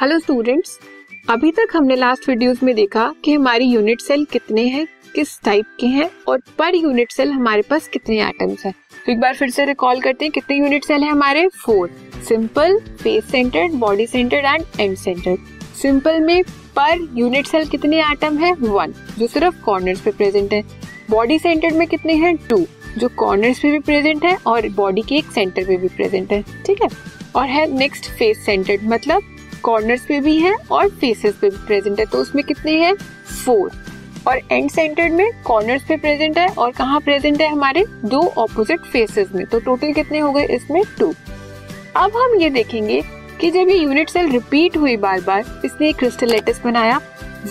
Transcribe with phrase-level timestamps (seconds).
[0.00, 0.78] Hello students
[1.30, 5.66] अभी तक हमने लास्ट वीडियोस में देखा कि हमारी यूनिट सेल कितने हैं, किस टाइप
[5.80, 8.72] के हैं, और पर यूनिट सेल हमारे पास कितने एटम्स हैं।
[9.06, 11.90] तो एक बार फिर से रिकॉल करते हैं कितने यूनिट सेल है हमारे। Four
[12.28, 16.42] simple face centred body centred end end centred simple में
[16.76, 18.52] पर यूनिट सेल कितने एटम है?
[18.52, 20.62] वन जो सिर्फ़ कॉर्नर्स पे प्रेजेंट है।
[21.10, 22.36] बॉडी सेंटर्ड में कितने हैं?
[22.48, 22.64] टू
[22.98, 26.42] जो कॉर्नर्स पे भी प्रेजेंट है और बॉडी के एक सेंटर पे भी प्रेजेंट है।
[26.66, 26.88] ठीक है?
[27.36, 29.30] और है नेक्स्ट फेस सेंटर्ड मतलब
[29.64, 32.94] कॉर्नर्स पे भी है और फेसेस पे भी प्रेजेंट है। तो उसमें कितने हैं?
[33.44, 33.70] फोर
[34.28, 37.84] और एंड सेंटर्ड में कॉर्नर्स पे प्रेजेंट है और कहाँ प्रेजेंट है हमारे?
[38.04, 40.82] दो ऑपोजिट फेसेस में। तो टोटल कितने हो गए इसमें?
[40.98, 41.12] टू
[41.96, 43.02] अब हम ये देखेंगे
[43.40, 47.00] कि जब ये यूनिट सेल रिपीट हुई बार बार इसने क्रिस्टल लेटिस बनाया।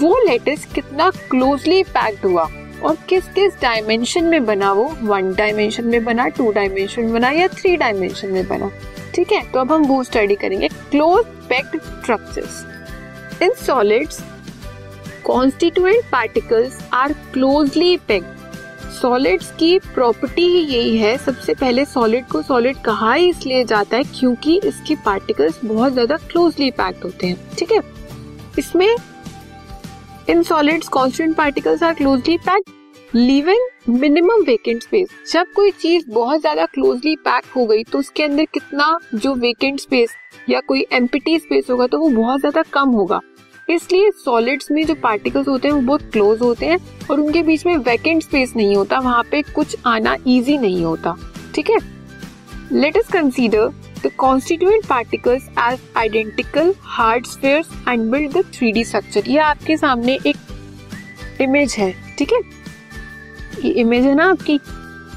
[0.02, 2.44] वो लेटिस कितना क्लोजली पैक्ड हुआ
[2.84, 4.86] और किस किस डायमेंशन में बना वो?
[5.02, 8.72] वन डायमेंशन में बना टू डायमेंशन में बना या थ्री डायमेंशन में बना?
[9.16, 9.42] ठीक है?
[9.52, 12.64] तो अब हम वो स्टडी करेंगे close packed structures
[13.44, 14.22] in solids
[15.26, 18.42] constituent particles are closely packed
[18.94, 23.98] solids की प्रॉपर्टी ही यही है, सबसे पहले सॉलिड को सॉलिड कहा ही इसलिए जाता
[23.98, 24.04] है?
[24.20, 27.82] क्योंकि इसके पार्टिकल्स बहुत ज़्यादा क्लोजली पैक्ड होते हैं, ठीक है?
[28.60, 28.96] इसमें
[30.30, 36.42] in solids constant particles are closely packed leaving minimum vacant space जब कोई चीज़ बहुत
[36.42, 40.14] ज़्यादा क्लोजली पैक हो गई तो उसके अंदर कितना जो वेकेंट स्पेस
[40.50, 43.20] या कोई एम्पिटी स्पेस होगा तो वो बहुत ज़्यादा कम होगा।
[43.68, 46.78] इसलिए सॉलिड्स में जो पार्टिकल्स होते हैं, वो बहुत क्लोज होते हैं
[47.12, 51.16] और उनके बीच में वैकेंट स्पेस नहीं होता, वहाँ पे कुछ आना इजी नहीं होता।
[51.56, 51.78] ठीक है?
[52.72, 53.68] Let us consider
[54.06, 60.20] the constituent particles as identical hard spheres and build the 3D structure ये आपके सामने
[60.28, 62.42] एक इमेज है। ठीक है?
[63.64, 64.60] ये इमेज है ना आपकी?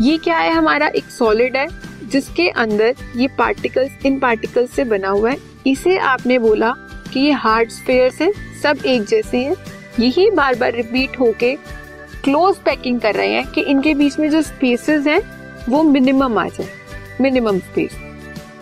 [0.01, 0.53] ये क्या है?
[0.53, 1.69] हमारा एक सॉलिड है,
[2.09, 6.75] जिसके अंदर ये पार्टिकल्स इन पार्टिकल्स से बना हुआ है। इसे आपने बोला
[7.13, 9.57] कि ये हार्ड स्पेयर हैं, सब एक जैसे हैं।
[10.01, 11.55] यही बार बार रिपीट होके
[12.25, 15.21] क्लोज पैकिंग कर रहे हैं कि इनके बीच में जो स्पेसेस हैं,
[15.69, 16.69] वो मिनिमम आ जाए
[17.21, 17.97] मिनिमम स्पेस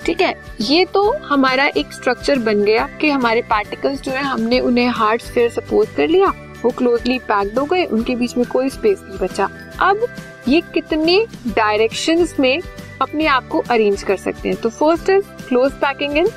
[0.06, 0.34] ठीक है?
[0.60, 5.20] ये तो हमारा एक स्ट्रक्चर बन गया कि हमारे पार्टिकल्स जो है, हमने उन्हें हार्ड
[5.20, 6.32] स्पेयर सपोज़ कर लिया।
[6.64, 9.48] वो क्लोजली पैक्ड हो गए, उनके बीच में कोई स्पेस नहीं बचा।
[9.80, 10.06] अब
[10.48, 12.60] ये कितने डायरेक्शंस में
[13.02, 14.56] अपने आप को अरेंज कर सकते हैं?
[14.60, 16.28] तो first is close packing in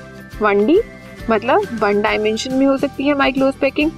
[0.41, 0.79] one D
[1.29, 3.91] मतलब वन डायमेंशन में हो सकती है हमारी close packing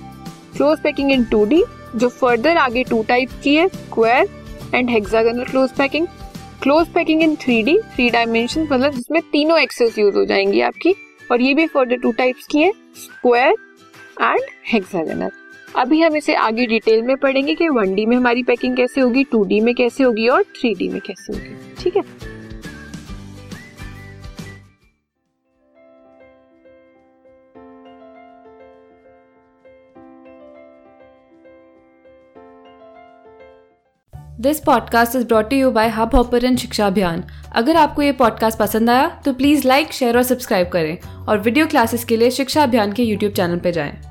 [0.56, 1.63] close packing in two D
[1.95, 4.29] जो फर्दर आगे टू टाइप की है square
[4.75, 6.07] and hexagonal close packing
[6.63, 10.96] close packing in three D three dimension मतलब जिसमें तीनों एक्सेस यूज़ हो जाएँगी आपकी,
[11.31, 13.56] और ये भी फर्दर टू टाइप्स की है स्क्वायर
[14.22, 14.41] एंड
[14.73, 15.29] हेक्सागोनल
[15.78, 19.24] अभी हम इसे आगे डिटेल में पढ़ेंगे कि वन डी में हमारी पैकिंग कैसे होगी,
[19.24, 22.03] टू डी में कैसे होगी और थ्री डी में कैसे होगी। ठीक है?
[34.41, 37.24] This podcast is brought you by Hubhopper Shiksha Abhiyan
[37.56, 41.68] अगर आपको ये पॉडकास्ट पसंद आया तो प्लीज़ लाइक शेयर और सब्सक्राइब करें और वीडियो
[41.68, 44.09] क्लासेस के लिए शिक्षा अभियान के यूट्यूब चैनल पर जाएँ।